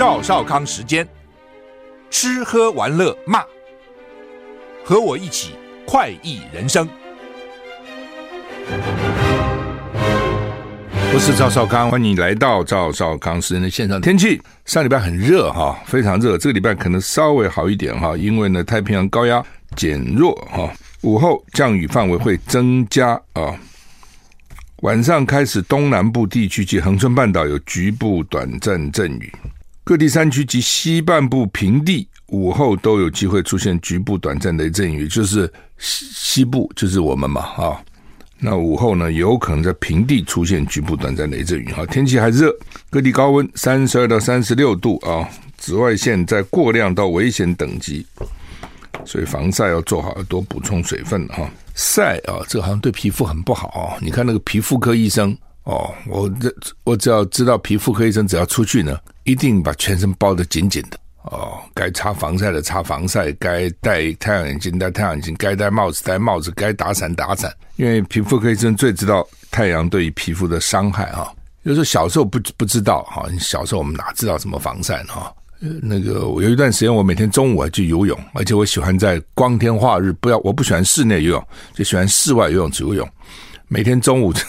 [0.00, 1.06] 赵少康时间，
[2.08, 3.44] 吃喝玩乐骂，
[4.82, 5.50] 和我一起
[5.86, 6.88] 快意人生。
[11.12, 14.00] 我是赵少康，欢迎你来到赵少康时间的现场。
[14.00, 16.38] 天气上礼拜很热哈，非常热。
[16.38, 19.44] 这个礼拜可能稍微好一点哈，因为呢太平洋高压
[19.76, 23.54] 减弱哈，午后降雨范围会增加啊。
[24.76, 29.30] 晚上开始东南部地区及恒春半岛有局部短暂阵雨。
[29.82, 37.82] 各地山区及西半部平地午后都有机会出现局部短暂雷阵雨，就是西西部就是我们嘛啊，
[38.38, 42.54] 那午后呢有可能在平地出现局部短暂雷阵雨哈，天气还热，
[42.88, 48.06] 各地高温三十二到三十六度啊，紫外线在过量到危险等级，
[49.04, 51.50] 所以防晒要做好，要多补充水分哈。
[51.74, 55.36] 晒啊，这好像对皮肤很不好啊，你看那个皮肤科医生。
[55.70, 60.98] 哦，我这我只要知道皮肤科医生只要出去呢，一定把全身包得紧紧的。
[61.22, 67.54] 哦，该擦防晒的擦防晒，该戴太阳眼镜戴太阳眼镜，该戴帽子戴帽子，该打伞打伞。
[67.76, 71.30] 因为皮肤科医生最知道太阳对于皮肤的伤害啊。
[71.62, 75.04] 有时候小时候不不知道哈，小时候我们哪知道什么防晒？
[75.04, 83.08] 哈，那个我有一段时间我每天中午还去游泳，而且我喜欢在光天化日，不要我不喜欢室内游泳，就喜欢室外游泳池游泳，
[83.68, 84.34] 每天中午。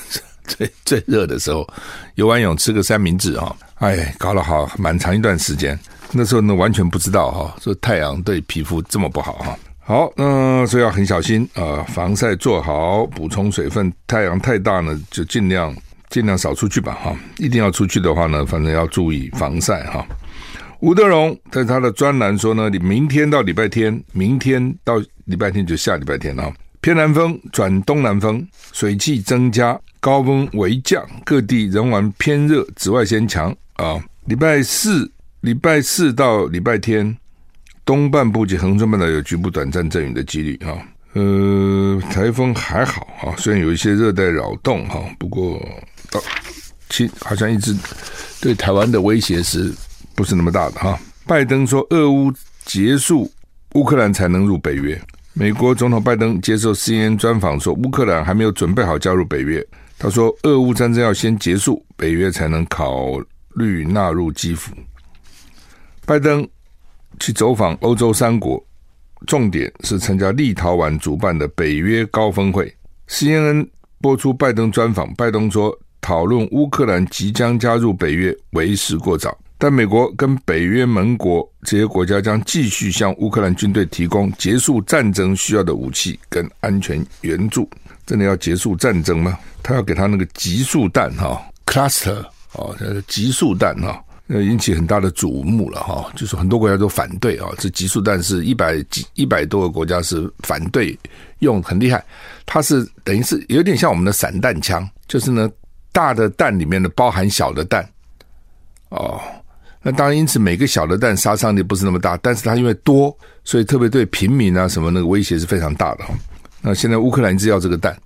[0.47, 1.67] 最最热的时候，
[2.16, 5.78] 游完泳吃个三明治哈，哎，搞了好蛮长一段时间。
[6.12, 9.57] 那时候呢，完全不知道哈，说太阳对皮肤这么不好哈。
[9.80, 13.91] 好，那所以要很小心啊，防晒做好，补充水分。
[14.07, 15.75] 太阳太大呢，就尽量
[16.09, 17.16] 尽量少出去吧哈。
[17.38, 20.06] 一定要出去的话呢，反正要注意防晒哈。
[20.81, 26.51] 吴德荣在他的专栏说呢，你明天到礼拜天，明天到礼拜天就下礼拜天啊。
[26.81, 34.03] 偏南风转东南风，水汽增加，高温为降，各地仍然偏热，紫外线强啊。
[34.25, 35.09] 礼拜四、
[35.42, 37.16] 礼拜四到礼拜天，
[37.86, 40.74] 东半部及恒春半岛有局部短暂阵雨的几率啊。
[41.14, 45.63] 呃，台风还好啊，虽然有一些热带扰动哈，不过
[46.09, 46.19] 到
[46.90, 47.75] 其好像一直
[48.42, 49.72] 对台湾的威胁是
[50.16, 51.00] 不是那么大的哈？
[51.28, 52.34] 拜登说，俄乌
[52.66, 53.31] 结束，
[53.75, 55.00] 乌克兰才能入北约。
[55.34, 59.66] 美国总统拜登接受 CNN 专访说，乌克兰还没有准备好加入北约。
[59.97, 63.18] 他说，俄乌战争要先结束，北约才能考
[63.56, 64.74] 虑纳入基辅。
[66.06, 66.46] 拜登
[67.19, 68.62] 去走访欧洲三国，
[69.25, 72.74] 重点是参加立陶宛主办的北约高峰会。
[73.08, 73.66] CNN
[74.02, 79.38] 播出拜登专访，拜登说，讨论乌克兰即将加入北约为时过早。
[79.63, 87.69] 但美国跟北约盟国这些国家将继续向乌克兰军队提供结束战争需要的武器跟安全援助。
[88.03, 89.38] 真的要结束战争吗？
[89.61, 92.75] 他要给他那个极速弹哈，cluster 哦，
[93.07, 96.11] 极速弹哈，那引起很大的瞩目了哈。
[96.16, 100.97] 就是很多国家都反对啊，这极速弹是一百几一百多个国家是反对
[101.38, 102.03] 用，很厉害。
[102.47, 105.47] 它是等于是有点像我们的散弹枪，就是呢
[105.91, 107.88] 大的弹里面的包含小的弹
[108.89, 109.21] 哦。
[109.84, 116.14] 那当然，因此每个小的弹杀伤力不是那么大，但是它因为多，所以特别对平民啊什么那个威胁是非常大的哈。
[116.62, 117.97] 那现在乌克兰一直要这个弹，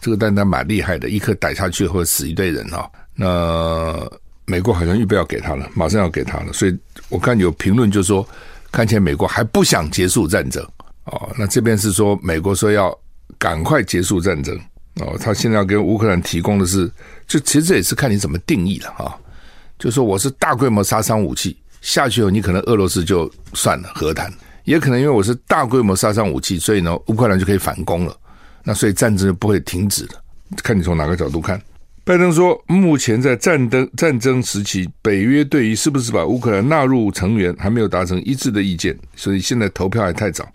[0.00, 2.90] 这个弹它蛮厉害的，一颗逮下去会死一堆人哈。
[3.14, 3.98] 那
[4.44, 6.78] 美国好像预备要给他了，马上要给他了，所以
[7.08, 8.26] 我看有评论就说，
[8.70, 10.62] 看起来美国还不想结束战争
[11.04, 11.30] 哦。
[11.38, 12.94] 那这边是说美国说要
[13.38, 14.54] 赶快结束战争
[14.96, 16.90] 哦，他现在要给乌克兰提供的是，
[17.26, 19.18] 就其实这也是看你怎么定义了哈。
[19.82, 24.32] 就说我是大规模杀伤武器下去后，你可能俄罗斯就算了和谈，
[24.62, 28.16] 也可能因为我是大规模杀伤武器，所以呢乌克兰就可以反攻了，
[28.62, 30.10] 那所以战争就不会停止了。
[30.62, 31.60] 看你从哪个角度看。
[32.04, 40.48] 拜登说，目前在战争战争时期，北约对于是不是把乌克兰纳入成员还没有达成一致的意见，所以现在投票还太早，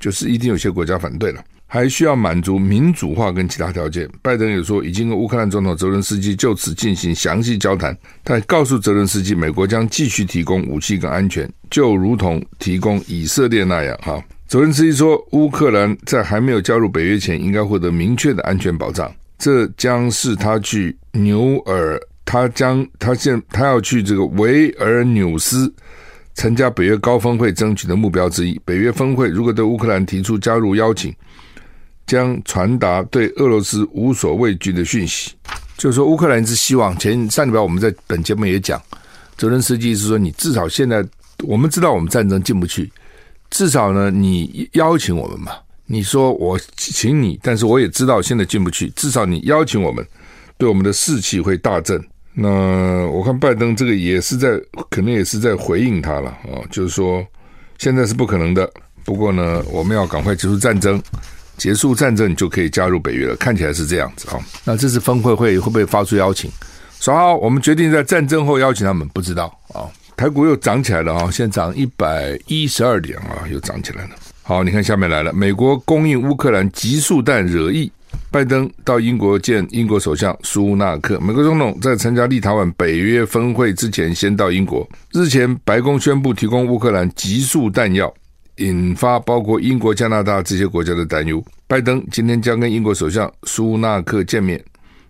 [0.00, 1.40] 就是一定有些国家反对了。
[1.72, 4.06] 还需要满足民主化跟其他条件。
[4.20, 7.96] 拜登也说，已经跟乌克兰总统泽伦斯基就此进行详细交谈。
[8.22, 13.98] 他还告诉泽伦斯基，美国将继续提供武器跟安全，就如同提供以色列那样。
[14.02, 19.10] 哈，泽伦斯基说，乌克兰在还没有加入北约前，应该获得明确的安全保障。
[19.38, 25.72] 这将是他去纽尔，他将他现他要去这个维尔纽斯
[26.34, 28.60] 参加北约高峰会争取的目标之一。
[28.62, 31.10] 北约峰会如果对乌克兰提出加入邀请，
[32.06, 35.32] 将传达对俄罗斯无所畏惧的讯息。
[35.76, 38.80] 就是说，乌克兰是希望前上礼拜我们在本节目也讲，
[39.36, 41.04] 泽伦斯基是说，你至少现在
[41.42, 42.90] 我们知道我们战争进不去，
[43.50, 45.52] 至少呢，你邀请我们嘛。
[45.86, 48.88] 你说我请你，但是我也知道现在进不去。
[48.90, 50.06] 至少你邀请我们，
[50.56, 52.02] 对我们的士气会大振。
[52.32, 52.48] 那
[53.08, 54.48] 我看拜登这个也是在，
[54.88, 57.26] 可能也是在回应他了啊，就是说
[57.76, 58.70] 现在是不可能的。
[59.04, 61.02] 不过呢，我们要赶快结束战争，
[61.62, 63.36] 结束战争你就可以加入北约了。
[63.36, 64.40] 看起来是这样子啊。
[64.64, 66.50] 那这次峰会会会不会发出邀请？
[66.98, 69.86] 说好，我们决定在战争后邀请他们，不知道啊。
[70.16, 74.10] 台股又涨起来了啊，现在涨一百一十二点啊，又涨起来了。
[74.42, 75.32] 好，你看下面来了。
[75.32, 77.90] 美国供应乌克兰集束弹惹议，
[78.28, 81.20] 拜登到英国见英国首相苏纳克。
[81.20, 84.88] 美国总统在参加立陶宛北约峰会之前，先到英国。
[85.12, 88.12] 日前，白宫宣布提供乌克兰集束弹药，
[88.64, 91.42] 引发包括英国、加拿大这些国家的担忧。
[91.66, 94.62] 拜登今天将跟英国首相苏纳克见面，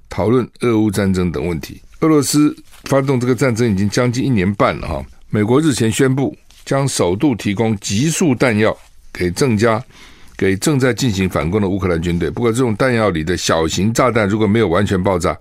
[0.08, 1.80] 讨论俄乌战争等问题。
[2.00, 5.04] 俄罗斯发动这个战争已经将近一年半了哈。
[5.30, 8.76] 美国日前宣布将首度提供集束弹药。
[9.14, 9.78] 给增加，
[10.38, 12.30] 给正在进行反攻的乌克兰军队。
[12.30, 15.36] 不过，这种弹药里的小型炸弹如果没有完全爆炸，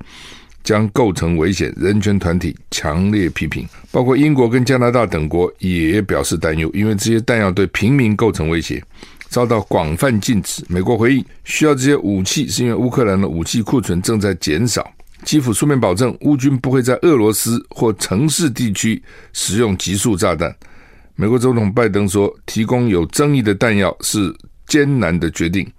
[0.63, 1.73] 将构成危险。
[1.77, 8.83] 人权团体强烈批评，包括英国跟加拿大等国也表示担忧，因为这些弹药对平民构成威胁，
[9.29, 10.63] 遭到广泛禁止。
[10.67, 14.89] 美国回应，需要这些武器，是因为乌克兰的武器库存正在减少。
[15.23, 19.01] 基辅书面保证，乌军不会在俄罗斯或城市地区
[19.33, 20.51] 使用集束炸弹。
[21.15, 24.35] 美国总统拜登说：“提供有争议的弹药是
[24.65, 25.69] 艰难的决定，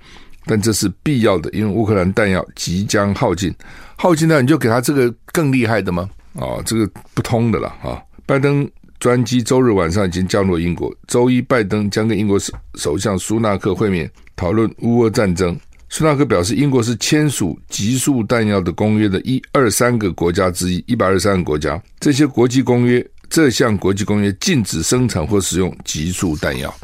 [0.45, 3.55] 但这是必要的，因为乌克兰弹药即将耗尽。
[3.97, 6.09] 耗尽了，你就给他这个更厉害的吗？
[6.35, 8.69] 哦，这个不通的了啊！”拜登
[8.99, 15.59] 专机周日晚上已经降落英国，周一拜登将跟英国首首相苏纳克会面，讨论乌俄战争。
[15.89, 23.07] 苏纳克表示，英国是签署集束弹药的公约的一二三个国家之一，一百二十三个国家，这些国际公约。
[23.29, 26.75] 这项国际公约禁止生产或使用集束弹药，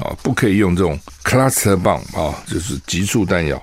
[0.00, 3.60] 啊，不可以用这种 cluster bomb 啊，就是集束弹药。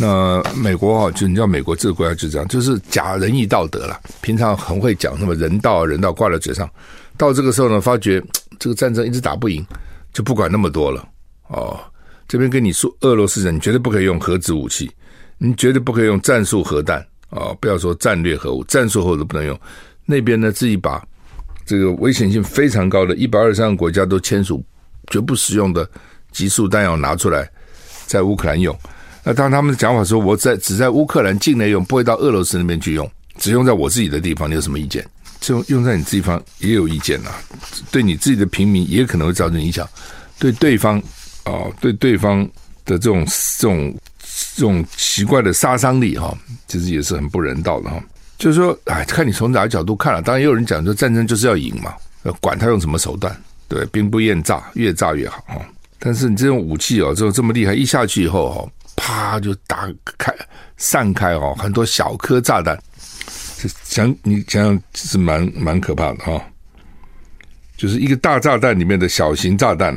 [0.00, 4.00] 那美国啊，就你知道美国这个国家就这样，就是假仁义道德了。
[4.20, 6.68] 平常很会讲什么人道人道挂在嘴上，
[7.16, 8.22] 到这个时候呢，发觉
[8.58, 9.64] 这个战争一直打不赢，
[10.12, 11.06] 就不管那么多了。
[11.48, 11.78] 哦，
[12.26, 14.90] 这边跟你说，俄罗斯人你绝对不可以用核子武器，
[15.36, 17.00] 你绝对不可以用战术核弹
[17.30, 19.60] 啊，不要说战略核武，战术核武都不能用。
[20.06, 21.02] 那边呢，自己把。
[21.66, 24.64] 这个危险性非常高的，一百二十三个国家都签署
[25.10, 25.88] 绝不使用的
[26.32, 27.48] 集束弹药拿出来
[28.06, 28.76] 在乌克兰用。
[29.24, 35.06] 那当他们的讲法说，我在只在乌克兰境内用，不会到俄罗斯那边去用，只用在我自己的地方，你有什么意见？
[35.40, 37.30] 就用在你地方也有意见啊，
[37.92, 39.88] 对你自己的平民也可能会造成影响，
[40.38, 40.98] 对对方
[41.44, 42.42] 啊、哦，对对方
[42.84, 43.24] 的这种
[43.56, 43.96] 这种
[44.56, 48.02] 这种奇怪的杀伤力哈，其实也是很不人道的哈。
[48.36, 50.20] 就是说，哎，看你从哪个角度看了。
[50.20, 51.94] 当然，也有人讲说战争就是要赢嘛，
[52.40, 53.36] 管他用什么手段，
[53.68, 55.60] 对，兵不厌诈，越诈越好哈。
[55.98, 60.34] 但是你这种武器哦，这这么厉害，一下去以后哈，啪就打开
[60.76, 62.76] 散开哦，很多小颗炸弹，
[63.58, 66.42] 这想你想想是蛮蛮可怕的哈。
[67.76, 69.96] 就是一个大炸弹里面的小型炸弹，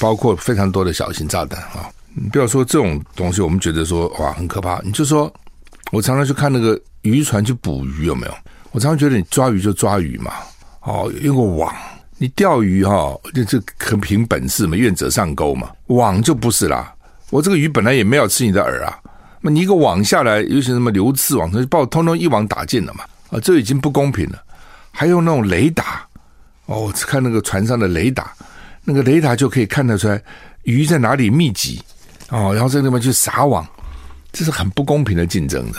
[0.00, 1.88] 包括非常多的小型炸弹啊。
[2.14, 5.32] 你不要说这种东西，我们觉得说哇很可怕，你就说。
[5.90, 8.34] 我常常去看那个渔船去捕鱼，有没有？
[8.72, 10.34] 我常常觉得你抓鱼就抓鱼嘛，
[10.82, 11.74] 哦，用个网，
[12.18, 15.70] 你钓鱼哈、哦，就就可凭本事嘛，愿者上钩嘛。
[15.86, 16.92] 网就不是啦，
[17.30, 18.98] 我这个鱼本来也没有吃你的饵啊，
[19.40, 24.42] 那你一个网下来，尤其什么流刺网，就把我通通一网打尽了嘛，啊，这已经不公平了。
[24.90, 26.06] 还有那种雷达，
[26.66, 28.32] 哦，看那个船上的雷达，
[28.84, 30.20] 那个雷达就可以看得出来
[30.64, 31.80] 鱼在哪里密集，
[32.30, 33.66] 哦，然后在那边去撒网。
[34.30, 35.78] 这是很不公平的竞争的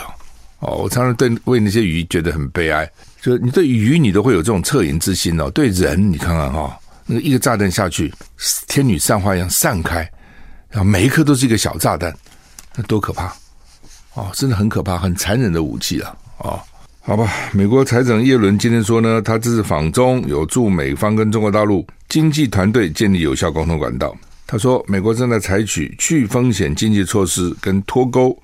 [0.60, 0.76] 哦！
[0.78, 2.90] 我常常对为那些鱼觉得很悲哀，
[3.22, 8.14] 就你对鱼你都会有这种恻隐之心哦，对人你看看哈，那个一个炸弹下去，
[8.68, 10.10] 天女散花一样散开，
[10.70, 12.16] 然后每一颗都是一个小炸弹，
[12.76, 13.34] 那多可怕
[14.14, 14.30] 哦！
[14.34, 16.16] 真的很可怕，很残忍的武器啊！
[16.40, 16.60] 哦，
[17.02, 24.16] 好吧，美国财长耶伦今天说呢，他这次访中有助美方跟中国大陆经济团队建立有效沟通管道。
[24.48, 28.36] 他说，美国正在采取去风险经济措施，跟脱钩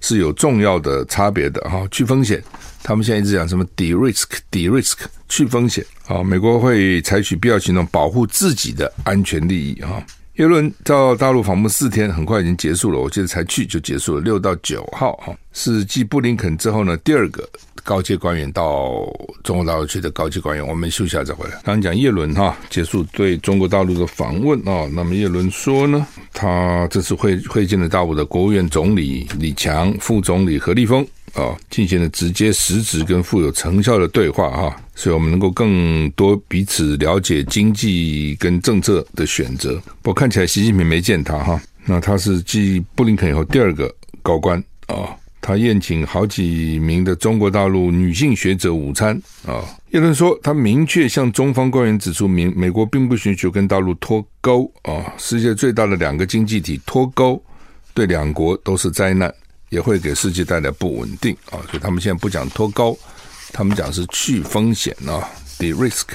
[0.00, 1.84] 是有重要的差别的哈。
[1.90, 2.40] 去风险，
[2.88, 4.94] 他们现在一直讲什么 de-risk，de-risk，
[5.28, 6.24] 去风险啊。
[6.24, 10.02] 美国会采取必要行动，保护自己的安全利益哈。
[10.36, 12.98] 耶伦到大陆访问四天，很快已经结束了。
[12.98, 17.46] 我记得才去就结束了，六到九号哈，是继布林肯之后呢第二个
[17.84, 19.06] 高阶官员到
[19.44, 20.66] 中国大陆去的高级官员。
[20.66, 21.56] 我们休息一下再回来。
[21.64, 31.06] 刚刚讲耶伦哈结束对中国大陆的访问啊，那么耶伦说呢，他这次会会见了大陆的国务院总理李强、副总理何立峰。
[31.34, 39.80] 啊，进行了直接、实质跟富有成效的对话哈，所以我们能够更多彼此了解经济跟政策的选择。
[40.02, 49.64] 不过看起来习近平没见他哈，那他是继布林肯以后第二个高官啊，他宴请好几名的中国大陆女性学者午餐啊。
[49.92, 57.42] 耶伦说，他明确向中方官员指出，美美国并不允许跟大陆脱钩啊，世界最大的两个经济体脱钩，
[57.94, 59.32] 对两国都是灾难。
[59.70, 62.98] 也会给世界带来不稳定啊，所以他们现在不讲脱钩，
[63.52, 66.06] 他们讲是去风险啊，de-risk，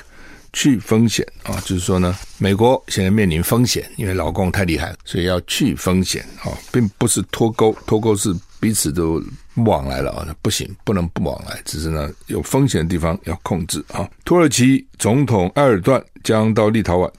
[0.51, 9.21] 去风险啊，就是说呢，美国现在面临风险，因为老共太厉害，所以要去风险啊，并不是脱钩，脱钩是彼此都
[9.53, 14.09] 不往来了啊，不行，不能不往来，只是呢有风险的地方要控制啊。
[14.25, 17.11] 土耳其总统埃尔段将到立陶宛，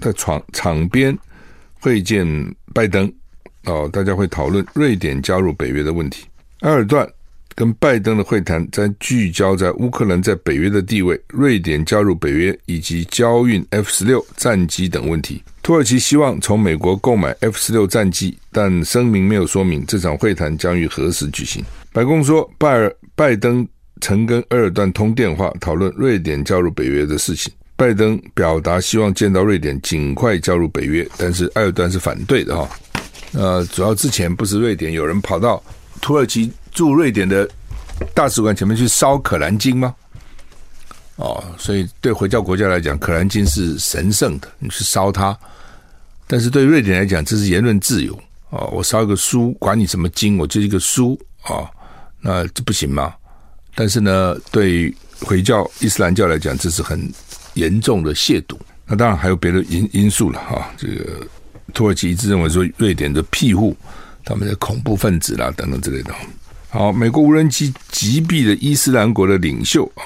[0.00, 1.16] 在场场边
[1.80, 2.26] 会见
[2.72, 3.12] 拜登。
[3.64, 6.26] 哦，大家会讨论瑞典加入北约的问题。
[6.60, 7.08] 埃尔段
[7.54, 15.42] 跟拜登的会谈将聚焦在乌克兰在北约的地位、瑞典加入北约以及交运 F 十六战机等问题。
[15.62, 21.62] 土耳其希望从美国购买 F 十六战机，但声明没有说明这场会谈将于何时举行。
[21.92, 23.66] 白宫说，拜尔拜登
[24.00, 27.52] 曾跟埃尔段通电话讨论瑞典加入北约的事情。
[27.76, 32.68] 拜登表达希望见到瑞典尽快加入北约，但是埃尔段是反对的哈。
[33.32, 35.62] 呃，主要之前不是瑞典有人跑到
[36.00, 37.48] 土耳其驻瑞典的
[38.14, 39.94] 大使馆前面去烧可兰经吗？
[41.16, 45.36] 哦，所以对回教国家来讲，可兰经是神圣的，你去烧它。
[46.26, 48.18] 但是对瑞典来讲，这是言论自由
[48.48, 51.70] 哦，我烧一个书，管你什么经，我就一个书啊、哦，
[52.20, 53.14] 那这不行吗？
[53.74, 57.00] 但是呢，对回教伊斯兰教来讲，这是很
[57.54, 58.56] 严重的亵渎。
[58.86, 61.26] 那当然还有别的因因素了哈、这个。
[61.70, 63.76] 土耳其一直认为说瑞典的庇护
[64.24, 66.14] 他们的恐怖分子啦等等之类的。
[66.68, 70.04] 好，美国无人机击毙了伊斯兰国的领袖啊，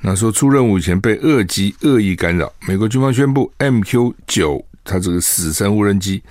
[0.00, 2.52] 那说出任务以前被恶机恶意干扰。
[2.68, 6.22] 美国军方宣布，MQ 九它这个死神无人机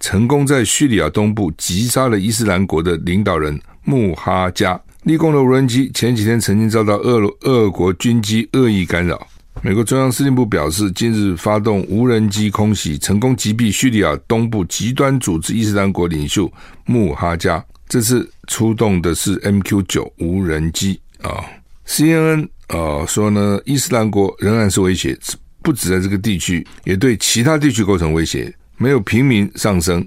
[0.00, 4.80] 成功在叙利亚东部击杀了伊斯兰国的领导人穆哈加。
[5.04, 9.26] 立功的无人机前几天曾经遭到俄俄国军机恶意干扰。
[9.62, 16.50] 美国中央司令部表示，近日发动无人机空袭，成功击毙叙利亚东部极端组织伊斯兰国领袖
[16.86, 17.62] 穆哈加。
[17.86, 21.44] 这次出动的是 MQ 九无人机啊。
[21.86, 25.18] CNN 啊说呢，伊斯兰国仍然是威胁，
[25.62, 28.50] 不止在这个地区，也对其他地区构成威胁。
[28.78, 30.00] 没有平民丧生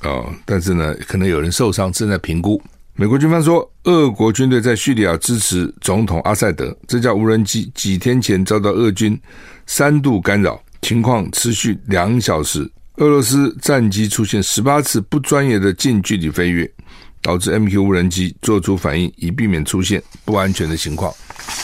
[0.00, 2.60] 啊，但是呢，可能有人受伤，正在评估。
[2.98, 6.74] 美国军方说，俄国军队在叙利亚支持总统阿塞德。
[6.88, 9.20] 这架无人机几天前遭到俄军
[9.66, 12.66] 三度干扰，情况持续两小时。
[12.96, 16.70] 俄罗斯战机出现十八次不专业的近距离飞跃，
[17.20, 21.12] 导致 MQ 无人机做出反应，以避免出现不安全的情况。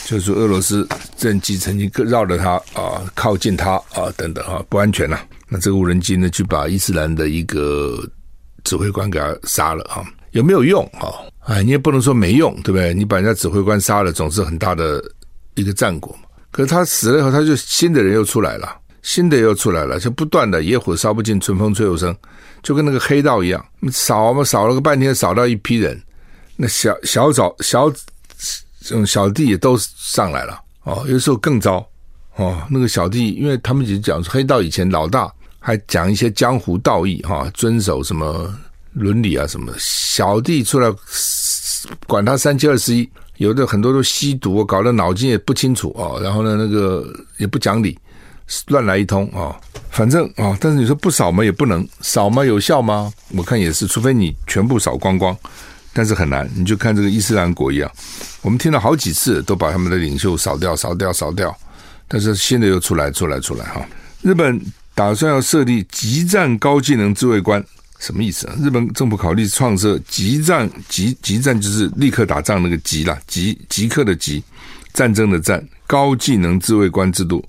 [0.05, 0.87] 就是俄罗斯
[1.17, 5.19] 战机曾经绕着它啊，靠近它啊，等等啊，不安全呐。
[5.49, 8.07] 那这个无人机呢，就把伊斯兰的一个
[8.65, 10.05] 指挥官给他杀了啊。
[10.33, 11.09] 有没有用啊？
[11.47, 12.93] 哎，你也不能说没用，对不对？
[12.95, 15.03] 你把人家指挥官杀了，总是很大的
[15.55, 16.29] 一个战果嘛。
[16.51, 22.15] 可是他死了以后，他就新的人又出来了，新的又出来了，就不断的野火烧不尽，春风吹又生，
[22.63, 26.01] 就跟那个黑道一样，扫嘛扫了个半天，扫到一批人，
[26.57, 27.91] 那小小找小
[28.81, 31.05] 这种小弟也都上来了哦。
[31.09, 31.85] 有时候更糟
[32.37, 38.55] 哦，那个小弟，因为他们只讲黑道以前老大还讲一些江湖道义哈，遵守什么。
[38.93, 40.93] 伦理啊什么，小弟出来
[42.07, 43.09] 管他三七二十一，
[43.39, 46.21] 有的很多都吸毒，搞得脑筋也不清楚啊。
[46.23, 47.07] 然后呢，那个
[47.39, 47.99] 也不讲理，
[48.69, 49.57] 乱来一通啊。
[49.91, 51.43] 反正啊，但是你说不扫吗？
[51.43, 52.45] 也不能扫吗？
[52.45, 53.13] 有效吗？
[53.31, 55.37] 我看也是，除非你全部扫光光，
[55.93, 56.49] 但是很难。
[56.55, 57.91] 你就看这个伊斯兰国一样，
[58.43, 61.55] 我们听了好几次，都把他们的领袖扫掉、扫掉、扫掉，
[62.07, 63.85] 但是新的又出来、出来、出来哈。
[64.21, 64.61] 日本
[64.95, 67.65] 打算要设立极战高技能自卫官。
[68.03, 68.57] 什么意思啊？
[68.61, 74.43] 日本政府考虑创设极战极极战，就是立刻打仗那个极啦，极极刻的极，
[74.93, 77.45] 战争的战，高技能自卫官制度，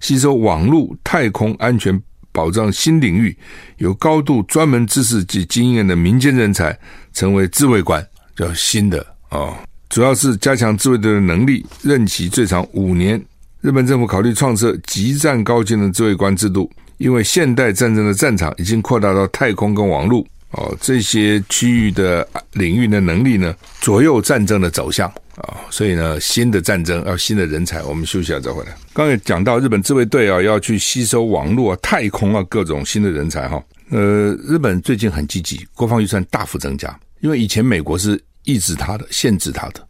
[0.00, 3.36] 吸收网络、太空安全保障新领域
[3.76, 6.76] 有高度专门知识及经验的民间人才，
[7.12, 9.56] 成为自卫官，叫新的啊、哦，
[9.90, 13.22] 主要是加强自卫队的能力，任期最长五年。
[13.60, 16.70] 日本政府考虑创设极战高技能自卫官制度。
[16.98, 27.80] 因为现代战争的战场已经扩大到太空跟网络哦，这些区域的领域的能力呢，左右战争的走向啊、所以呢，新的战争要新的人才。
[27.84, 28.76] 我们休息一下再回来。
[28.92, 39.86] 刚才讲到日本自卫队啊，要去吸收网络啊、太空啊各种新的人才哈、呃，日本最近很积极，国防预算大幅增加，因为以前美国是抑制他的、限制他的，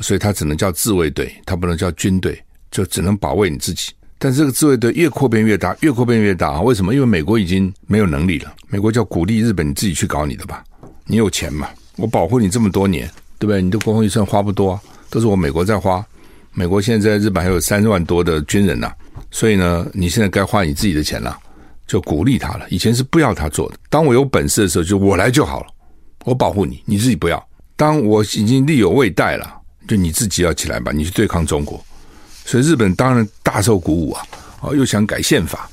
[0.00, 3.92] 所以他只能叫自卫队，他不能叫军队，就只能保卫你自己。
[4.24, 6.60] 但这个自卫队越扩编越大，越扩编越大啊！
[6.60, 6.94] 为什么？
[6.94, 8.54] 因为美国已经没有能力了。
[8.68, 10.62] 美国叫鼓励日本，你自己去搞你的吧。
[11.06, 11.68] 你有钱嘛？
[11.96, 13.10] 我保护你这么多年，
[13.40, 13.60] 对不对？
[13.60, 16.06] 你的国防预算花不多，都是我美国在花。
[16.52, 18.92] 美国现在在日本还有三万多的军人呐，
[19.32, 21.36] 所以呢，你现在该花你自己的钱了，
[21.88, 22.64] 就鼓励他了。
[22.70, 23.76] 以前是不要他做的。
[23.90, 25.66] 当我有本事的时候，就我来就好了，
[26.24, 27.44] 我保护你，你自己不要。
[27.74, 29.52] 当我已经力有未逮了，
[29.88, 31.84] 就你自己要起来吧，你去对抗中国。
[32.44, 34.22] 所以日本当然大受鼓舞啊！
[34.60, 35.68] 哦，又想改宪法，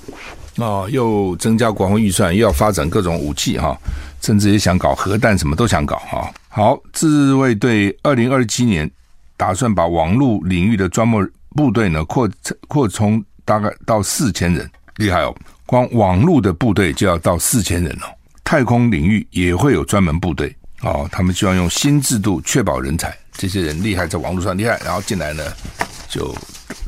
[0.55, 3.77] 哦，又增加国防预算，又要发展各种武器哈，
[4.21, 6.31] 甚至也想搞核弹，什么都想搞哈。
[6.47, 8.89] 好，自卫队二零二七年
[9.37, 12.27] 打算把网络领域的专门部队呢扩
[12.67, 15.35] 扩充大概到四千人，厉害哦！
[15.65, 18.09] 光网络的部队就要到四千人哦。
[18.43, 25.43] 太空领域也会有专门部队哦，他们希望用新制度确保人才，这些人厉害，在网络上厉害，然后进来呢
[26.09, 26.35] 就。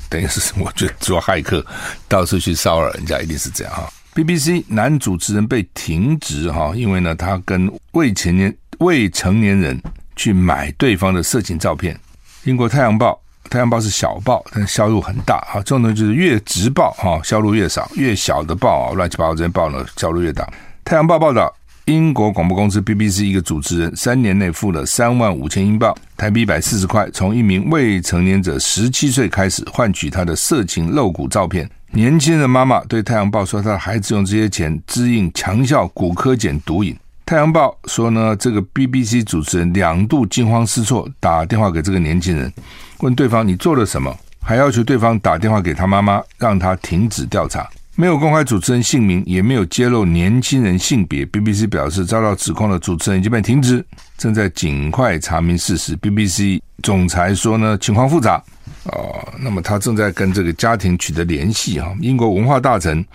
[0.10, 1.66] 等于是我觉得做骇客
[2.10, 3.90] 到处去骚扰人家，一定是这样哈。
[4.14, 9.82] BBC 男主持人被停职哈，因为呢他跟未成年未成年人
[10.18, 11.98] 去买对方的色情照片。
[12.44, 13.18] 英国太阳报，
[13.50, 15.62] 太阳报是小报，但销路很大哈。
[15.62, 20.46] 重点就是越直报哈销路越少，越小的报啊乱七八糟这些报呢销路越大。
[20.84, 21.56] 太阳报报道。
[21.92, 31.70] 英国广播公司 BBC 一个主持人三年内付了三万五千英镑（台币一百四十块），从一名未成年者十七岁开始换取他的色情露骨照片。
[31.92, 36.94] 年轻的妈妈对《太阳报》说，他的孩子用这些钱支应强效骨科碱毒瘾。
[37.26, 42.52] 《太阳报》说呢，这个 BBC 主持人两度惊慌失措，打电话给这个年轻人，
[43.00, 47.70] 问对方你做了什么，还要求对方打电话给他妈妈，让他停止调查。
[47.96, 51.26] 没有公开主持人姓名，也没有揭露年轻人性别。
[51.26, 53.86] BBC 表示，遭到指控的主持人已经被停职，
[54.18, 55.96] 正在尽快查明事实。
[55.98, 58.42] BBC 总裁说呢，情况复杂。
[58.86, 61.94] 哦，那么他正在跟这个家庭取得联系哈。
[62.02, 63.06] 英国文化大臣。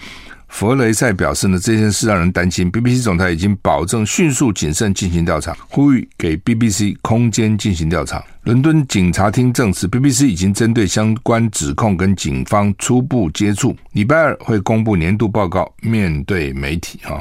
[0.48, 2.70] 弗雷塞表示呢，这件事让人担心。
[2.70, 8.24] BBC 总裁已经保证迅速谨慎进行调查，呼吁给 BBC 空间进行调查。
[8.44, 17.20] 伦敦警察厅证实，BBC 已经针对相关指控跟警方初步接触，礼拜二会公布年度报告，面对媒体哈。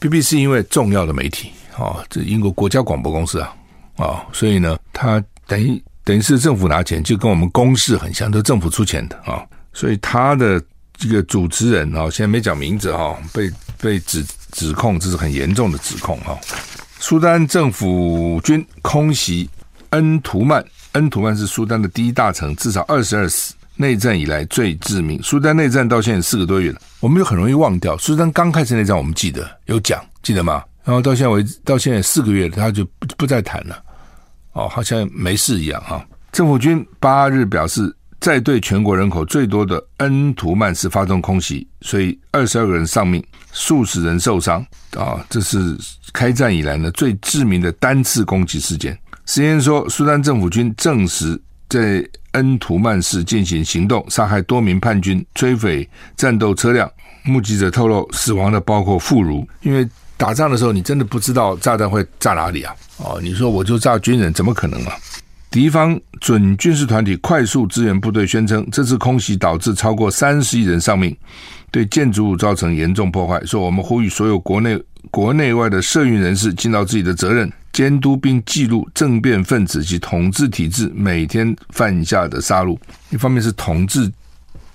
[0.00, 3.54] BBC 因为重要的媒体啊，这英国国家广播公司啊
[3.96, 10.60] 啊，所以呢，它等于等于是政府拿钱，就跟我们公视很像，都政府出钱的啊，所以它的。
[10.96, 16.38] 这个主持人啊，现在没讲名字哈，被被指指控，这是很严重的指控哈。
[16.98, 19.50] 苏丹政府军空袭
[19.90, 25.20] 恩图曼，恩图曼是苏丹的第一大城，至少二十二死，内战以来最致命。
[25.22, 27.98] 苏丹内战到现在四个多月了，我们就很容易忘掉。
[27.98, 30.62] 苏丹刚开始内战，我们记得有讲，记得吗？
[30.84, 33.82] 然后到现在为止，到现在四个月了，他就不不再谈了，
[34.52, 36.02] 哦，好像没事一样哈。
[36.32, 37.94] 政府军八日表示。
[38.24, 44.64] 在对全国人口最多的恩图曼市发动空袭，所以二十二个人丧命，数十人受伤
[44.96, 45.22] 啊！
[45.28, 45.76] 这是
[46.10, 48.98] 开战以来呢最致命的单次攻击事件。
[49.26, 56.90] CNN 说，苏丹政府军证实在恩图曼市进行行动，杀害多名叛军，摧毁战斗车辆。
[57.24, 59.46] 目击者透露，死亡的包括妇孺。
[59.60, 62.74] 因为打仗的时候，你真的不知道炸弹会炸哪里啊！
[62.96, 64.96] 哦，你说我就炸军人，怎么可能啊？
[65.54, 71.16] 敌方准军事团体快速支援部队宣称，这次空袭导致超过三十亿人丧命，
[71.70, 73.40] 对建筑物造成严重破坏。
[73.46, 74.76] 说我们呼吁所有国内
[75.12, 82.76] 国内外的社运人士尽到自己的责任，监督并记录政变分子及统治体制每天犯下的杀戮。
[83.10, 84.10] 一方面是统治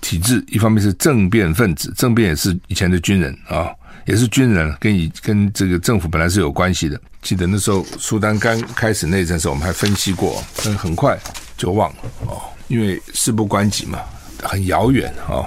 [0.00, 1.92] 体制，一方面是政变分子。
[1.96, 3.70] 政变也是以前的军人啊。
[4.06, 7.00] 也是军人，跟以跟这个政府本来是有关系的。
[7.22, 11.16] 记得那时候苏丹刚开始内战时候，我们还分析过，但很快
[11.56, 14.00] 就忘了哦，因为事不关己嘛，
[14.42, 15.46] 很遥远哦，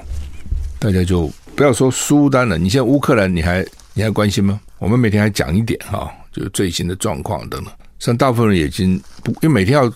[0.80, 2.58] 大家就不要说苏丹了。
[2.58, 4.62] 你现在乌克兰，你还你还关心吗？
[4.78, 7.74] 我们每天还讲一点哈，就是最新的状况等等。
[8.00, 9.92] 像大部分人已经不，因为每天要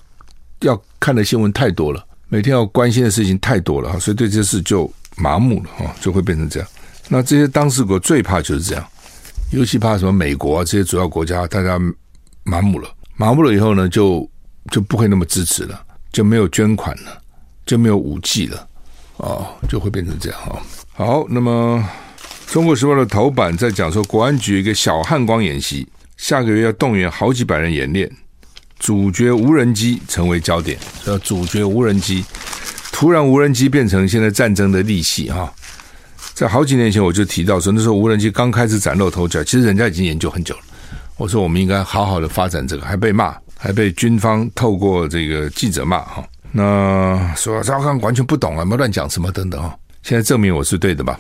[0.61, 6.69] 要看的新闻太多了，每天要关心的事情太多了哈，所以对这些事就麻木了哈，就会变成这样。
[7.07, 8.85] 那这些当事国最怕就是这样，
[9.51, 10.11] 尤其怕什么？
[10.11, 11.79] 美国啊，这些主要国家，大家
[12.43, 14.29] 麻木了，麻木了以后呢，就
[14.71, 17.21] 就不会那么支持了，就没有捐款了，
[17.65, 18.67] 就没有武器了，
[19.17, 20.61] 哦，就会变成这样哈。
[20.93, 21.81] 好，那么
[22.47, 25.87] 中国时报的头版在讲说，国安局一个小汉光演习，
[26.17, 28.11] 下个月要动员好几百人演练，
[28.79, 30.77] 主角无人机成为焦点。
[31.03, 32.23] 说主角无人机，
[32.91, 35.51] 突然无人机变成现在战争的利器哈。
[36.33, 40.61] 在好几年前我就提到说，那时候无人机刚开始崭露头角，其实人家已经研究很久了。
[41.17, 46.23] 我说我们应该好好的发展这个，还被骂，还被军方透过这个记者骂哈。
[46.51, 49.75] 那说赵刚完全不懂啊，没乱讲什么等等哈。
[50.03, 51.19] 现在证明我是对的吧？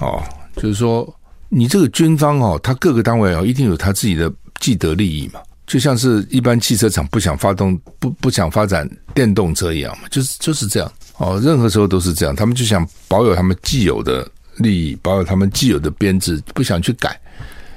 [0.00, 0.22] 哦，
[0.56, 1.06] 就是说
[1.50, 5.40] 你这个军方哦，他各个单位哦，一定有他自己的既得利益嘛。
[5.70, 11.40] 就像是一般汽车厂不想发动不不想发展电动车一样嘛，就是就是这样哦。
[11.40, 17.16] 任何时候都是这样，他们就想保有他们既有的利益，保有他们既有的编制，不想去改。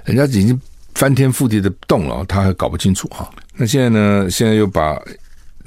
[0.05, 0.59] 人家已经
[0.95, 3.29] 翻天覆地的动了，他还搞不清楚哈。
[3.55, 4.27] 那现在呢？
[4.27, 4.99] 现在又把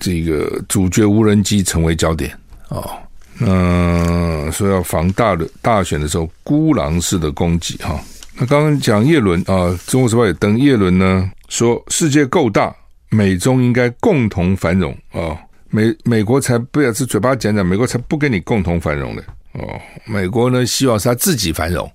[0.01, 2.37] 这个主角无人机成为焦点
[2.71, 2.91] 哦。
[3.39, 8.01] 那说要防大的大选的时候孤狼式的攻击哈。
[8.39, 11.31] 那刚刚讲叶伦啊，《中国时报》也登叶伦呢。
[11.49, 12.75] 说世界够大，
[13.09, 15.39] 美中应该共同繁荣啊！
[15.71, 19.23] 美美国才不要是嘴巴讲讲，美国才不跟你共同繁荣的
[19.53, 19.81] 哦。
[20.05, 21.91] 美国呢，希望是他自己繁荣，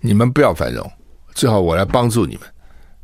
[0.00, 0.88] 你们不要繁荣，
[1.34, 2.42] 最好我来帮助你们。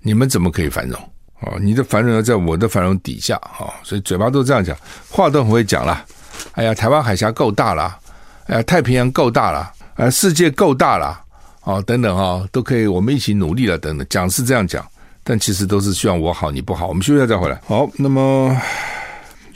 [0.00, 1.00] 你们怎么可以繁荣
[1.40, 1.58] 哦？
[1.60, 3.66] 你的繁荣要在我的繁荣底下啊！
[3.82, 4.76] 所以嘴巴都这样讲，
[5.10, 6.04] 话都很会讲了。
[6.52, 7.98] 哎呀，台湾海峡够大了，
[8.46, 11.18] 哎呀，太平洋够大了，哎，世界够大了，
[11.66, 14.86] 哦，等等哈，都可以，我们一起努力了，等等，讲是这样讲。
[15.24, 16.86] 但其实都是希望我好，你不好。
[16.86, 17.60] 我们休息一下再回来。
[17.66, 18.56] 好，那么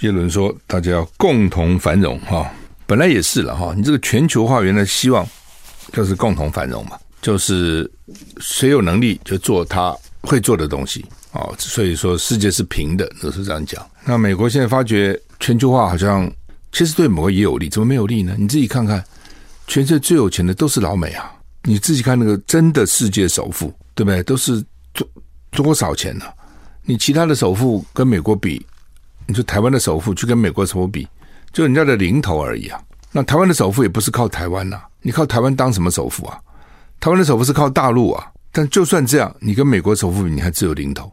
[0.00, 2.50] 耶伦说，大家要共同繁荣哈。
[2.84, 3.72] 本来也是了哈。
[3.76, 5.24] 你这个全球化原来希望
[5.92, 7.88] 就是共同繁荣嘛，就是
[8.40, 11.48] 谁有能力就做他会做的东西啊。
[11.58, 13.88] 所以说世界是平的，都是这样讲。
[14.04, 16.28] 那美国现在发觉全球化好像
[16.72, 18.34] 其实对美国也有利，怎么没有利呢？
[18.36, 19.04] 你自己看看，
[19.68, 21.30] 全世界最有钱的都是老美啊。
[21.70, 24.20] 你自己看那个真的世界首富，对不对？
[24.24, 24.60] 都是
[24.92, 25.06] 多。
[25.52, 26.24] 多少钱呢、
[26.82, 28.64] 你其他的首富跟美国比，
[29.26, 31.06] 你说台湾的首富去跟美国首富比，
[31.52, 32.80] 就人家的零头而已啊。
[33.12, 36.40] 那台湾的首富也不是靠台湾呐、啊，你靠台湾当什么首富啊？
[37.00, 38.32] 台湾的首富是靠大陆啊。
[38.52, 41.12] 但就算这样，你跟美国首富比，你还只有零头，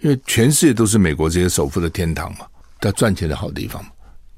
[0.00, 2.46] 因为全世界都是美国这些首富的天堂嘛，
[2.80, 3.84] 他赚钱的好地方，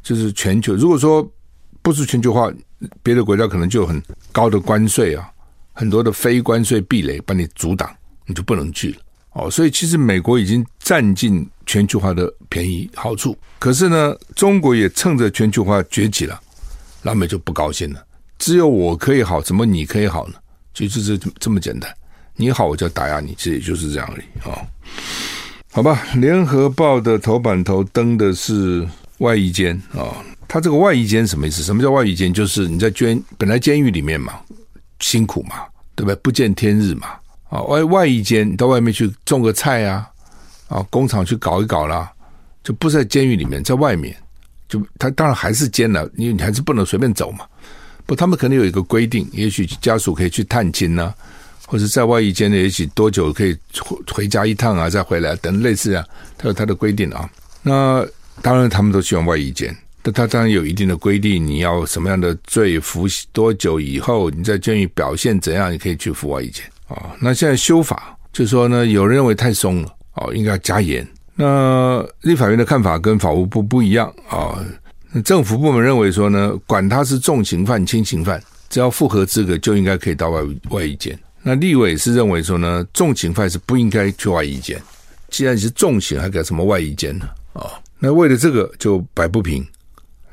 [0.03, 0.75] 就是全球。
[0.75, 1.25] 如果说
[1.83, 2.51] 不是全球化，
[3.03, 5.31] 别的国家可能就很高的关税啊，
[5.81, 7.91] 很多的非关税壁垒把你阻挡，
[8.27, 8.97] 你就不能去了。
[9.33, 16.39] 哦，所以其实美国已经占尽全球化的便宜好处，可是呢，中国也趁着全球化崛起了，
[17.01, 18.05] 老美就不高兴了。
[18.39, 20.35] 只有我可以好，怎么你可以好呢？
[20.75, 21.91] 其实就是这么简单，
[22.37, 24.61] 你好我就打压你，这也就是这样而已啊。
[25.73, 28.87] 好吧，联合报的头版头登的是
[29.21, 30.13] 外衣监啊，
[30.47, 31.63] 他这个外衣监什么意思？
[31.63, 32.31] 什么叫外衣监？
[32.31, 34.39] 就是你在监本来监狱里面嘛，
[35.01, 36.15] 辛苦嘛，对不对？
[36.17, 37.09] 不见天日嘛。
[37.49, 40.09] 啊，外外一间，你到外面去种个菜啊，
[40.69, 42.09] 啊，工厂去搞一搞啦，
[42.63, 44.17] 就不在监狱里面，在外面，
[44.69, 47.45] 就他当然还是监了，因为你还是不能随便走嘛。
[48.07, 51.13] 不，他们可能有一个规定，也许家属可以去探亲呐、
[51.67, 56.07] 或者在外一间呢，也许多久可以回回家一趟啊，再回来等类似啊，
[56.39, 57.29] 他有他的规定啊。
[57.63, 58.07] 那
[58.43, 66.65] 当然，他们都喜欢外一间，但他当然有一定的规定，你要什么样的罪，服多久以后，你在监狱表现怎样，你可以去服外役监。
[66.89, 71.07] 啊，那现在修法就说呢，有人认为太松了，哦，应该要加严。
[71.35, 74.59] 那立法院的看法跟法务部不一样啊。
[75.25, 81.19] 政府部门认为说呢，管他是重刑犯、轻刑犯，只要符合资格，就应该可以到外外役监。
[81.43, 84.81] 那立委是认为说呢，重刑犯是不应该去外役监。
[85.29, 87.29] 既然你是重刑，还搞什么外役监呢？
[87.55, 89.67] 啊，那为了这个就摆不平，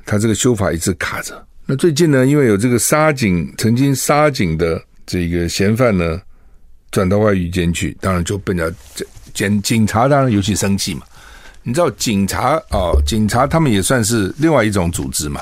[0.07, 1.45] 他这个修法一直卡着。
[1.67, 6.19] 那最近呢，因为有这个杀警，曾经杀警的这个嫌犯呢。
[6.89, 11.01] 转到外役监去，当然就被人家检警察当然尤其生气嘛。
[11.61, 15.41] 你知道警察哦，警察他们也算是另外一种组织嘛。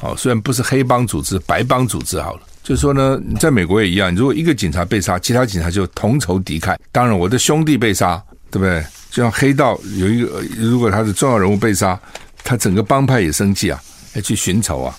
[0.00, 2.40] 哦，虽然不是黑帮组织，白帮组织好了。
[2.62, 6.74] 就说呢，在美国也一样，如果一个警察被杀，其他警察就同仇敌忾。
[6.90, 8.82] 当然，我的兄弟被杀，对不对？
[9.10, 12.00] 就像黑道有一个，如果他的重要人物被杀，
[12.42, 13.78] 他整个帮派也生气啊，
[14.12, 14.96] 还去寻仇啊。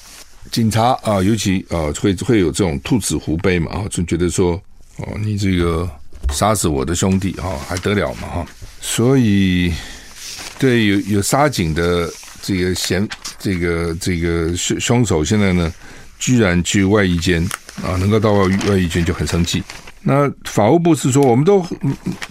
[0.51, 4.61] 警察啊，尤其啊，会会有这种兔子胡悲嘛，啊，就觉得说。
[4.97, 5.89] 哦，你这个
[6.31, 8.45] 杀死我的兄弟哈，还得了嘛哈？
[8.81, 9.73] 所以，
[10.59, 13.07] 对有有杀警的这个嫌
[13.39, 15.73] 这个这个凶凶手，现在呢，
[16.19, 17.41] 居然去外衣间
[17.81, 19.63] 啊，能够到外外衣间就很生气。
[20.03, 21.65] 那法务部是说，我们都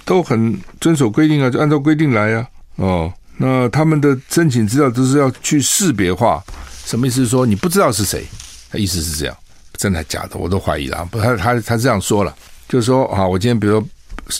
[0.04, 2.46] 都很遵守规定啊，就按照规定来啊。
[2.76, 6.44] 哦，那他们的申请资料都是要去识别化，
[6.90, 7.22] 什么意思？
[7.22, 8.26] 是说你不知道是谁，
[8.68, 9.36] 他意思是这样。
[9.76, 11.04] 真的假的，我都怀疑了。
[11.06, 12.34] 不，他他他这样说了，
[12.68, 13.88] 就是说啊，我今天比如说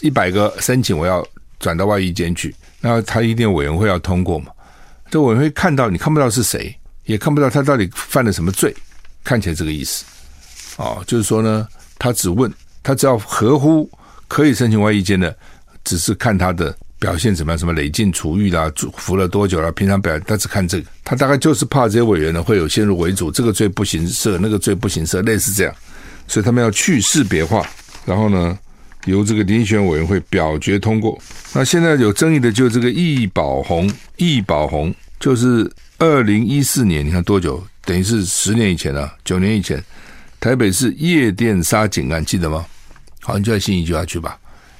[0.02, 1.24] 一百个申请，我要
[1.60, 4.50] 转到外衣监去，那他一定委员会要通过嘛。
[5.10, 8.74] 这委员会看到你看不到是谁，也看不到他到底犯了什么罪，
[9.22, 10.04] 看起来这个意思。
[10.76, 13.88] 哦，就是说呢，他只问他只要合乎
[14.26, 15.34] 可以申请外衣监的，
[15.84, 16.76] 只是看他的。
[17.00, 17.58] 表现怎么样？
[17.58, 19.72] 什么累进处遇啦，服了多久了？
[19.72, 25.74] 平常表，他只看这个，他大概就是怕这些委员呢会有先入为主，这个罪不行赦，那个罪不行赦，类似这样，
[26.28, 27.66] 所以他们要去识别化，
[28.04, 28.56] 然后呢，
[29.06, 31.18] 由这个遴选委员会表决通过。
[31.54, 37.64] 那现在有争议的就是这个易宝红，易宝红就是二零一四年，你看多久？
[37.82, 39.82] 等于是十年以前了，九年以前，
[40.38, 42.64] 台北市夜店杀警案，记得吗？
[43.22, 44.38] 好像就在新义计划区吧，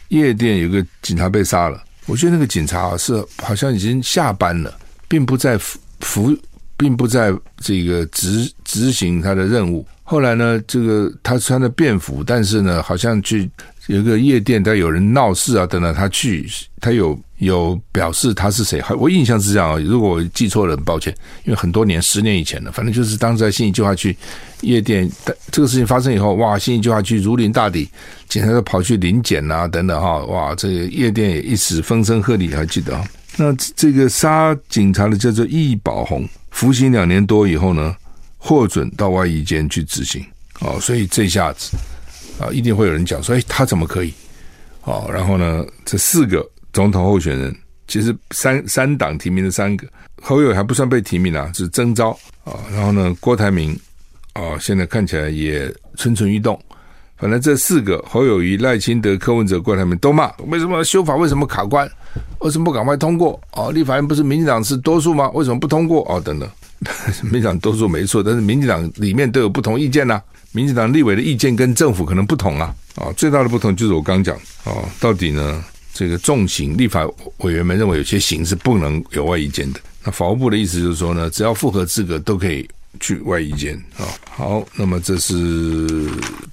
[0.09, 1.83] 夜店有个警察被杀了。
[2.11, 6.37] 我觉得那个警察是好像已经下班了，并不在服服，
[6.77, 9.87] 并不在这个执执行他的任务。
[10.03, 13.49] 后来呢，这个他穿着便服，但是呢，好像去
[13.91, 16.49] 有一个夜店，他有人闹事啊等等，他去，
[16.81, 18.81] 他有有表示他是谁。
[18.97, 24.17] 我印象是这样啊，如果我记错了，很抱歉，因为很多年，十年以前了，反正就是当时在信义计划区
[24.61, 25.11] 夜店，
[25.51, 27.89] 这个事情发生以后，哇，信义计划区如临大敌，
[28.29, 32.97] 警察都跑去临检啊等等哈，哇，这个夜店也一时风声鹤唳，还记得？
[33.37, 37.97] 那这个杀警察的叫做易宝鸿，服刑两年多以后呢，
[38.39, 40.25] 获准到外役监去执行
[40.61, 41.77] 哦，所以这下子
[42.41, 44.13] 啊，一定会有人讲说，哎，他怎么可以？
[44.85, 47.55] 哦，然后呢，这四个总统候选人，
[47.87, 49.87] 其实三三党提名的三个，
[50.23, 52.57] 侯友还不算被提名啊，是征召啊。
[52.73, 53.79] 然后呢，郭台铭
[54.33, 56.59] 啊，现在看起来也蠢蠢欲动。
[57.19, 61.15] 反正这四个侯友谊、赖清德、柯文哲、郭台铭都骂，为什么修法？
[61.15, 61.87] 为什么卡关？
[62.39, 63.39] 为什么不赶快通过？
[63.53, 65.29] 哦，立法院不是民进党是多数吗？
[65.35, 66.01] 为什么不通过？
[66.11, 66.49] 哦，等等。
[67.25, 72.75] 民进党多数没错，但是民进党里面都有不同意见呐、民进党立委的意见跟政府可能不同啊。
[72.97, 77.07] 啊，最大的不同就是我刚讲啊，到底呢，这个重刑立法
[77.39, 79.81] 委员们认为有些刑是不能有外役监的。
[80.05, 84.05] 那法务部的意思就是说呢，只要符合资格都可以去外役监啊。
[84.29, 86.11] 好，那么这是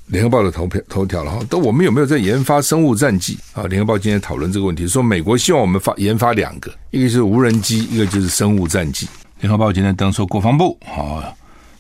[0.08, 1.40] 联合报的头条头条了哈。
[1.50, 3.64] 但我们有没有在研发生物战剂啊？
[3.64, 9.08] 联合报今天讨论这个问题，说美国希望我们发研发两个，一个是无人机，一个就是生物战剂。
[9.40, 11.34] 联合报今天登说，国防部啊，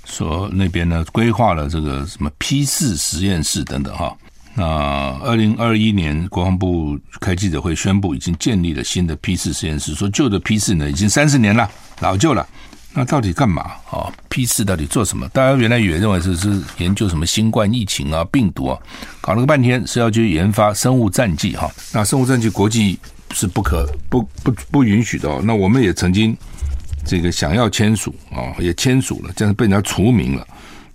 [0.07, 4.15] 说那边呢规划了这个什么 P 四实验室等等哈。
[4.55, 4.63] 那
[5.21, 12.47] 二零二一年国防部开记者会宣布，已经建立了新的 P 四实验室，说旧的 P 四呢已经三十年了，老旧了。
[12.93, 15.27] 那到底干嘛啊？P 四到底做什么？
[15.29, 18.79] 大家原来以为认为是是研究什么新冠疫情啊、病毒啊，
[19.21, 21.69] 搞了个半天是要去研发生物战剂哈。
[21.93, 22.97] 那生物战剂国际
[23.33, 25.29] 是不可不不不允许的。
[25.43, 26.35] 那我们也曾经。
[27.07, 30.45] 这个想要签署啊，也签署了，这样被人家除名了。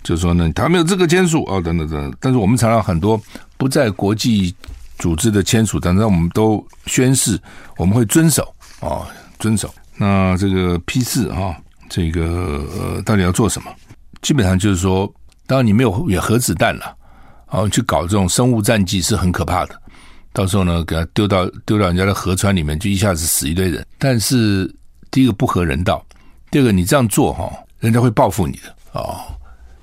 [0.02, 2.14] 就是说呢，他没有资格签署啊，等等等等。
[2.20, 3.20] 但是我们常常很多
[3.56, 4.54] 不在国际
[4.98, 7.40] 组织的签署，但是我们都宣誓
[7.76, 9.06] 我们会遵守啊，
[9.38, 9.72] 遵守。
[9.96, 11.56] 那这个批示啊，
[11.88, 13.70] 这个呃，到底要做什么？
[14.20, 15.12] 基本上就是说，
[15.46, 16.96] 当然你没有有核子弹了，
[17.46, 19.80] 啊，去搞这种生物战剂是很可怕的。
[20.32, 23.86] 到时候呢，给他丢到丢到人家的河川里面，就一下子死一堆人。
[23.98, 24.72] 但是
[25.12, 26.04] 第一个不合人道，
[26.50, 29.20] 第二个你这样做哈，人家会报复你的哦。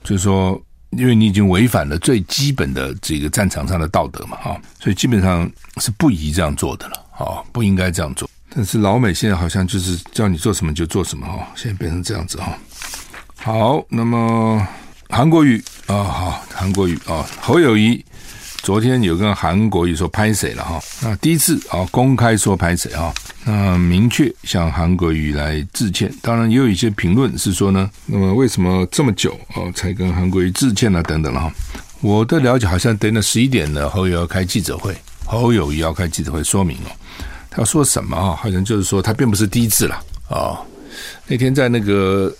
[0.03, 8.27] 就是说，因为你已经违反了最基本的这个战场上的道德嘛哈，所以基本上是不宜这样做的了啊，不应该这样做。
[8.49, 12.57] 但是老美现在好像就是叫你做什么就做什么哈，现在变成这样子哈。
[13.35, 14.67] 好，那么
[15.09, 18.03] 韩国瑜啊，好，韩国瑜啊，侯友谊。
[18.61, 20.81] 昨天有跟韩国瑜说拍谁了哈？
[21.01, 23.13] 那第一次啊公开说拍谁啊？
[23.49, 26.13] 那明确向韩国瑜来致歉。
[26.21, 31.01] 当然也有一些评论是说呢，那么为什么这么久哦才跟韩国瑜致歉呢？
[31.01, 31.51] 等等了哈。
[32.01, 36.91] 我的了解好像等到十一点了，侯友要开记者会，侯友宜要开记者会说明哦，
[37.49, 38.35] 他说什么啊？
[38.35, 39.95] 好像就是说他并不是第一次了
[40.29, 40.61] 啊。
[41.25, 42.31] 那天在那个。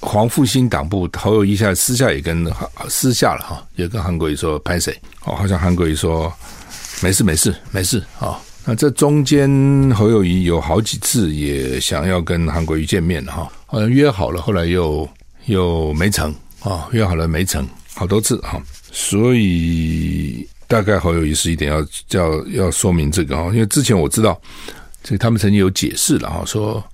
[0.00, 2.46] 黄复兴党部侯友宜下私下也跟
[2.88, 6.32] 私下了哈，也跟韩国瑜说拍谁哦，好像韩国瑜说
[7.02, 8.38] 没事没事没事啊。
[8.68, 9.50] 那这中间
[9.92, 15.08] 侯友谊有好几次也想要跟韩国瑜见面哈，好像约好了，后来又
[15.46, 18.62] 又没成啊，约好了没成，好多次哈。
[18.92, 24.38] 所以大概侯友谊是一点要要要说明这个啊，因为之前我知道，
[25.02, 26.84] 这他们曾经有解释了哈，说。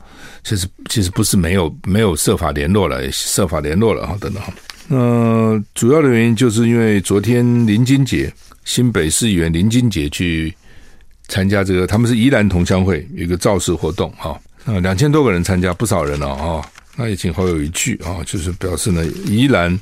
[0.45, 4.53] 其实其实不是没有没有设法联络了，设法联络了哈，等等哈。
[4.89, 8.31] 那主要的原因就是因为昨天林金杰
[8.67, 10.55] 新北市议员林金杰去
[11.29, 16.65] 参加这个，他们是宜兰同乡会有一个造势活动哈，那两千多个人参加，不少人了啊。
[16.97, 19.77] 那也请侯友宜去啊，就是表示呢，宜兰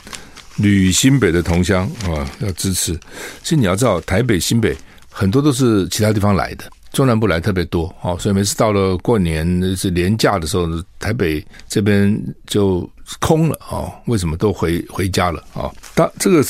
[0.57, 2.95] 吕新北的同乡啊，要支持。
[3.43, 4.75] 其实你要知道，台北、新北
[5.11, 8.17] 很多都是其他地方来的，中南部来特别多哦。
[8.19, 10.67] 所以每次到了过年是年假的时候，
[10.99, 12.89] 台北这边就
[13.21, 13.93] 空了哦。
[14.07, 15.71] 为什么都回回家了啊？
[15.95, 16.43] 当这个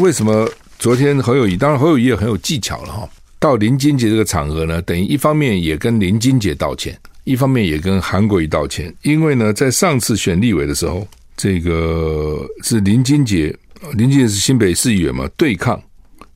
[0.00, 0.46] 为什么
[0.78, 3.08] 昨天侯友宜，当然侯友宜也很有技巧了哈。
[3.40, 11.08] 到林金杰这个场合呢，等于一方面也跟林金杰道歉，一方面也跟韩国瑜道歉，因为呢，在上次选立委的时候。
[11.36, 13.56] 这个是林金杰，
[13.94, 15.82] 林金杰是新北市议员嘛，对抗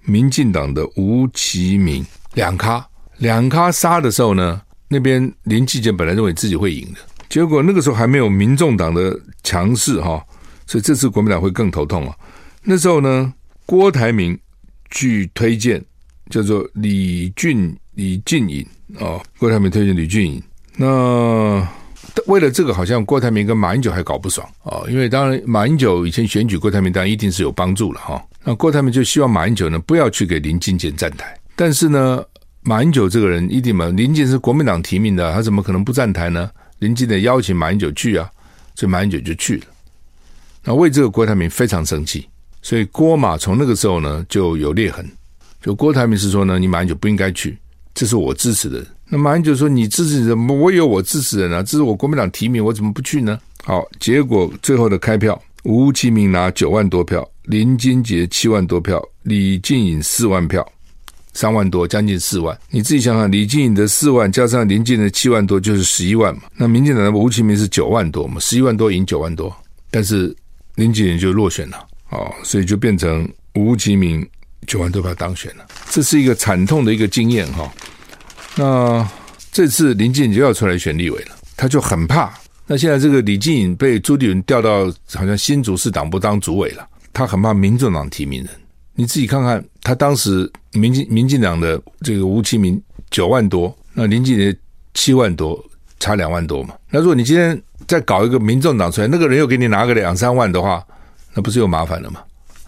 [0.00, 2.82] 民进党的吴琪铭两咖
[3.18, 10.24] 两咖杀的时候呢，那边林金杰本来认为自己会赢的，结果那个时候还没有民众党的强势哈，
[10.66, 12.16] 所以这次国民党会更头痛啊。
[12.62, 13.30] 那时候呢，
[13.66, 14.38] 郭台铭
[14.88, 15.84] 据推荐
[16.30, 18.66] 叫做李俊李俊颖
[18.98, 20.42] 哦，郭台铭推荐李俊颖
[20.76, 21.66] 那。
[22.26, 28.24] 为了这个，好像郭台铭跟马英九还搞不爽哦，因为当然马英九以前选举郭台铭，当然一定是有帮助了哈。
[28.44, 32.22] 那郭台铭就希望马英九呢不要去给林金坚站台，但是呢，
[32.62, 36.48] 马英九这个人一定嘛，林金是国民党提名的，他怎么可能不站台呢？
[36.78, 38.30] 林金得邀请马英九去啊，
[38.76, 39.64] 所以马英九就去了。
[40.62, 42.28] 那为这个郭台铭非常生气，
[42.62, 45.04] 所以郭马从那个时候呢就有裂痕。
[45.64, 47.56] 就郭台铭是说呢，你马英九不应该去，
[47.94, 48.84] 这是我支持的。
[49.08, 60.70] 那马英九说：“你支持人，我有我支持人啊，这是我国民党提名，我怎么不去呢？”好，结果最后的开票，吴其明拿九万多票，林金杰七万多票，李进颖四万票，
[61.32, 62.54] 三万多，将近四万。
[62.68, 66.42] 你自己想想，李进颖的四万加上林进的七万多，就是十一万嘛。
[66.58, 69.50] 那民进党的吴其明是九万多嘛，十一万多赢九万多，
[69.90, 70.36] 但是
[70.74, 74.26] 林进颖就落选了，哦，所以就变成吴其明
[74.64, 77.72] 九万多票当选了，这是一个惨痛的一个经验哈。
[78.56, 79.08] 那
[79.52, 82.32] 这次林进颖就要出来选立委了，他就很怕。
[82.66, 88.50] 那现在这个李进颖被朱立伦调到好像新竹市党部当主委了，他很怕民众党提名人。
[88.94, 94.56] 你自己看看，他当时民进民进党的这个吴其明九万多，那林进颖
[94.94, 95.62] 七万多，
[95.98, 96.74] 差两万多嘛。
[96.90, 100.84] 那如果你今天再搞一个民众党出来，那个人又给你拿个两三万的话，
[101.34, 102.20] 那不是又麻烦了吗？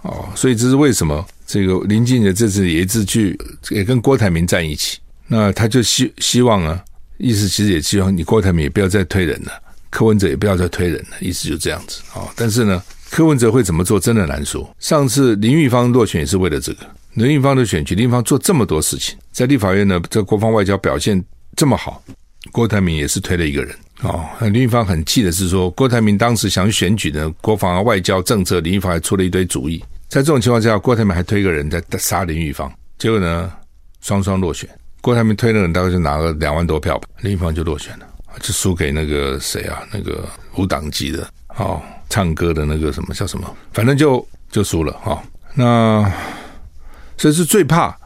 [0.06, 3.38] 哦，所以这是为什么这个林进颖这次也一直去
[3.70, 4.98] 也跟郭台铭站一起。
[5.26, 6.82] 那他就希希望啊，
[7.18, 9.52] 意思其实也希望你郭台铭也不要再推人了，
[9.90, 12.28] 柯文哲也不要再推人了，意思就这样子啊。
[12.36, 14.68] 但是呢，柯文哲会怎么做，真的难说。
[14.78, 21.20] 上次林玉芳落选也是为了这个，林玉芳的选举，林玉芳做这么多事情，在立法院呢，在国防外交表现
[21.56, 22.00] 这么好，
[22.52, 24.24] 郭台铭也是推了一个人哦。
[24.52, 33.52] 林玉芳很气的是说，郭台铭当时想选举的国防外交政策，林玉芳还出了一堆主意，在这种情况下，郭台铭还推一个人在杀林玉芳，结果呢，
[34.00, 34.68] 双双落选。
[35.00, 38.06] 郭台铭推的人大概就拿了两万多票吧，林玉芳就落选了，
[38.40, 39.82] 就输给那个谁啊？
[39.92, 43.56] 那个无党籍的，哦，唱歌的那个什么叫什么？
[43.72, 45.22] 反正就就输了哈、哦。
[45.54, 46.12] 那
[47.16, 47.96] 所以是最怕，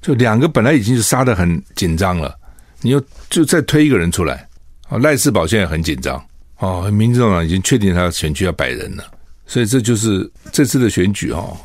[0.00, 2.36] 就两个本来已经是杀的很紧张了，
[2.82, 4.46] 你又就再推一个人出来，
[4.88, 6.22] 哦，赖世宝现在很紧张，
[6.58, 9.04] 哦，民众党已经确定他选区要摆人了，
[9.50, 11.56] 所以这就是这次的选举哦，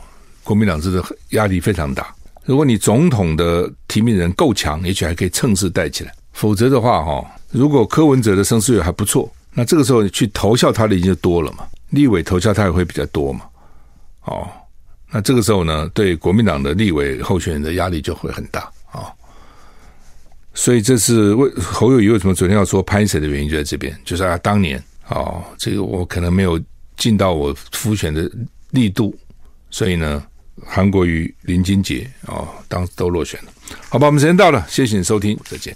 [0.43, 2.15] 国民党这个压力非常大。
[2.43, 13.41] 如果你总统的提名人够强，也许还可以趁势带起来；否则的话，哈，如果柯文哲的声势也还不错，那这个时候你去投效他的已经就多了嘛，立委投效他也会比较多嘛，
[14.23, 14.47] 哦，
[15.11, 19.05] 那这个时候呢，对国民党的立委候选人的压力就会很大啊、哦。
[20.55, 26.59] 所以这是为侯友宜为什么昨天要说拍谁的原因就在这边，就是啊，当年哦，这个我可能没有
[26.97, 28.29] 尽到我复选的
[28.71, 29.15] 力度，
[29.69, 30.25] 所以呢。
[30.65, 33.51] 韩国瑜、林金杰啊，当时都落选了。
[33.89, 35.75] 好吧，我们时间到了，谢谢你收听，再见。